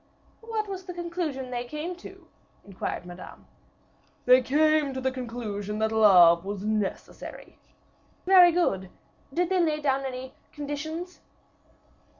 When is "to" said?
1.97-2.25, 4.95-4.99